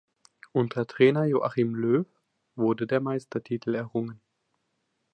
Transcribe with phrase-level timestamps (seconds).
[0.51, 2.05] Unter Trainer Joachim Löw
[2.55, 4.19] wurde der Meistertitel errungen.